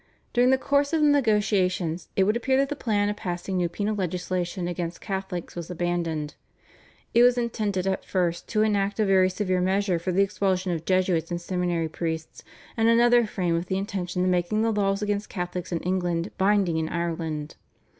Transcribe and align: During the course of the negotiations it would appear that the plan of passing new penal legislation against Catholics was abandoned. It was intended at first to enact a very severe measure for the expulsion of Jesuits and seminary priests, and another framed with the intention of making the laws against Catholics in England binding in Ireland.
During 0.33 0.49
the 0.49 0.57
course 0.57 0.93
of 0.93 1.01
the 1.01 1.07
negotiations 1.07 2.07
it 2.15 2.23
would 2.23 2.35
appear 2.35 2.57
that 2.57 2.69
the 2.69 2.75
plan 2.75 3.07
of 3.07 3.15
passing 3.15 3.55
new 3.57 3.69
penal 3.69 3.93
legislation 3.95 4.67
against 4.67 4.99
Catholics 4.99 5.55
was 5.55 5.69
abandoned. 5.69 6.33
It 7.13 7.21
was 7.21 7.37
intended 7.37 7.85
at 7.85 8.03
first 8.03 8.47
to 8.47 8.63
enact 8.63 8.99
a 8.99 9.05
very 9.05 9.29
severe 9.29 9.61
measure 9.61 9.99
for 9.99 10.11
the 10.11 10.23
expulsion 10.23 10.71
of 10.71 10.85
Jesuits 10.85 11.29
and 11.29 11.39
seminary 11.39 11.87
priests, 11.87 12.43
and 12.75 12.87
another 12.89 13.27
framed 13.27 13.57
with 13.59 13.67
the 13.67 13.77
intention 13.77 14.23
of 14.23 14.29
making 14.31 14.63
the 14.63 14.71
laws 14.71 15.03
against 15.03 15.29
Catholics 15.29 15.71
in 15.71 15.77
England 15.81 16.31
binding 16.35 16.77
in 16.77 16.89
Ireland. 16.89 17.55